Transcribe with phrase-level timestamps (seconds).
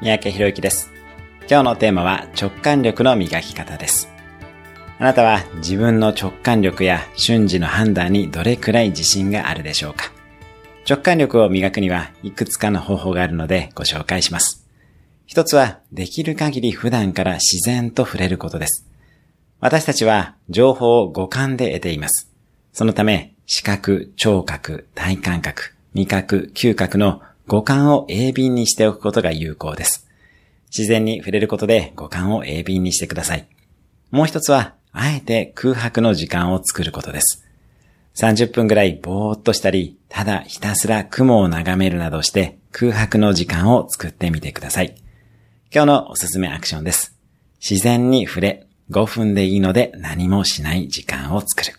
[0.00, 0.92] 三宅博之です。
[1.50, 4.08] 今日のテーマは直感力の磨き方です。
[5.00, 10.12] あなたは自分の直感力や瞬時の判断にどれくらい自信があるでしょうか？
[10.88, 14.68] 直感力を磨くにはいくつかの方法があるのでご紹介します。
[15.26, 18.86] 一つはできる限り普段から自然と触れることです。
[19.58, 22.30] 私たちは情報を五感で得ています。
[22.72, 30.06] そのため視覚、聴覚、体感覚、味覚、嗅覚の五感を鋭敏にしておくことが有効です。
[30.68, 33.48] 自然に触れることで五感を鋭敏にしてください。
[34.10, 37.46] もう一つは、あえて空白の時間を作ることです。
[38.16, 44.94] 30分ぐらいぼーっとしたり、ただひたすら雲を眺めるなどして空白の時間を作ってみてください。
[45.72, 47.16] 今日のおすすめアクションです。
[47.66, 51.78] 自然に触れ、5分でいいので何もしない時間を作る。